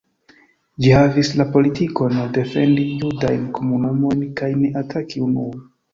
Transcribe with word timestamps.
Ĝi 0.85 0.93
havis 0.99 1.29
la 1.41 1.45
politikon 1.57 2.15
nur 2.19 2.33
defendi 2.39 2.85
judajn 3.03 3.47
komunumojn 3.59 4.25
kaj 4.41 4.51
ne 4.63 4.73
ataki 4.83 5.23
unue. 5.29 5.67